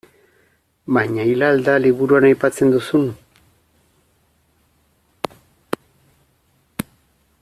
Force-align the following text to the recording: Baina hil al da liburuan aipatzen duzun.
Baina 0.97 1.25
hil 1.31 1.43
al 1.47 1.61
da 1.67 1.75
liburuan 1.83 2.25
aipatzen 2.29 2.73
duzun. 2.73 3.05